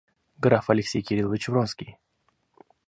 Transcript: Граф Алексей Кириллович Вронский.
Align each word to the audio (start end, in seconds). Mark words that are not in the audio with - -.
Граф 0.39 0.71
Алексей 0.71 1.03
Кириллович 1.03 1.47
Вронский. 1.49 1.99